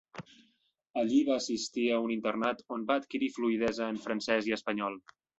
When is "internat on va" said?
2.15-2.95